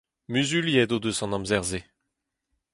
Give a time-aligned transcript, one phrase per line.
[0.31, 1.79] Muzuliet o deus an amzer-se.